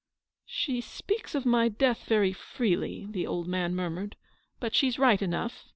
<l 0.01 0.43
She 0.47 0.81
speaks 0.81 1.35
of 1.35 1.45
my 1.45 1.69
death 1.69 2.05
very 2.05 2.33
freely," 2.33 3.05
the 3.11 3.27
old 3.27 3.47
man 3.47 3.75
murmured," 3.75 4.15
but 4.59 4.73
she's 4.73 4.97
right 4.97 5.21
enough. 5.21 5.67